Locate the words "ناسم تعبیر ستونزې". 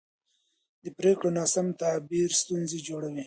1.37-2.79